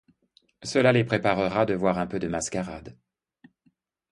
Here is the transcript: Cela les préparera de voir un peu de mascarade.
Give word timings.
Cela 0.63 0.91
les 0.93 1.03
préparera 1.03 1.67
de 1.67 1.75
voir 1.75 1.99
un 1.99 2.07
peu 2.07 2.17
de 2.17 2.27
mascarade. 2.27 2.97